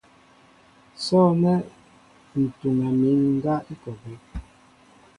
[1.03, 1.57] Sɔ̂nɛ́
[2.39, 4.15] ǹ tuŋɛ mín ŋgá i kɔ a bɛ́.